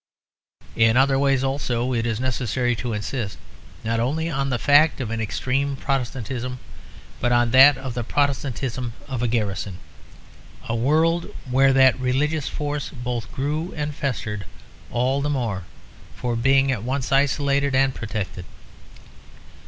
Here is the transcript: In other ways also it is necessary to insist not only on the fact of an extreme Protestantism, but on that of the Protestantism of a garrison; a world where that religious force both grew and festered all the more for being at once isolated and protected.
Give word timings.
In 0.75 0.97
other 0.97 1.19
ways 1.19 1.43
also 1.43 1.93
it 1.93 2.07
is 2.07 2.19
necessary 2.19 2.75
to 2.77 2.91
insist 2.93 3.37
not 3.83 3.99
only 3.99 4.31
on 4.31 4.49
the 4.49 4.57
fact 4.57 4.99
of 4.99 5.11
an 5.11 5.21
extreme 5.21 5.75
Protestantism, 5.75 6.57
but 7.19 7.31
on 7.31 7.51
that 7.51 7.77
of 7.77 7.93
the 7.93 8.03
Protestantism 8.03 8.93
of 9.07 9.21
a 9.21 9.27
garrison; 9.27 9.77
a 10.67 10.75
world 10.75 11.27
where 11.47 11.71
that 11.73 11.99
religious 11.99 12.47
force 12.47 12.89
both 12.89 13.31
grew 13.31 13.73
and 13.77 13.93
festered 13.93 14.45
all 14.89 15.21
the 15.21 15.29
more 15.29 15.65
for 16.15 16.35
being 16.35 16.71
at 16.71 16.81
once 16.81 17.11
isolated 17.11 17.75
and 17.75 17.93
protected. 17.93 18.45